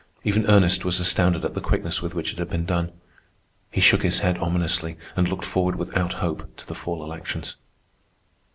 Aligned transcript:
Even 0.23 0.47
Ernest 0.47 0.83
was 0.83 0.99
astounded 0.99 1.45
at 1.45 1.53
the 1.53 1.61
quickness 1.61 2.01
with 2.01 2.15
which 2.15 2.33
it 2.33 2.39
had 2.39 2.49
been 2.49 2.65
done. 2.65 2.91
He 3.69 3.79
shook 3.79 4.01
his 4.01 4.21
head 4.21 4.35
ominously 4.39 4.97
and 5.15 5.27
looked 5.27 5.45
forward 5.45 5.75
without 5.75 6.13
hope 6.13 6.55
to 6.57 6.65
the 6.65 6.73
fall 6.73 7.03
elections. 7.03 7.55